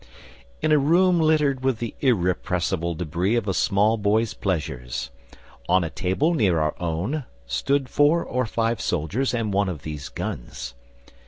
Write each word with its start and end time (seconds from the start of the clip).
in 0.63 0.71
a 0.71 0.79
room 0.79 1.19
littered 1.19 1.63
with 1.63 1.77
the 1.77 1.93
irrepressible 2.01 2.95
debris 2.95 3.35
of 3.35 3.47
a 3.47 3.53
small 3.53 3.97
boy's 3.97 4.33
pleasures. 4.33 5.11
On 5.69 5.83
a 5.83 5.91
table 5.91 6.33
near 6.33 6.57
our 6.59 6.73
own 6.79 7.25
stood 7.45 7.87
four 7.87 8.23
or 8.25 8.47
five 8.47 8.81
soldiers 8.81 9.31
and 9.31 9.53
one 9.53 9.69
of 9.69 9.83
these 9.83 10.09
guns. 10.09 10.73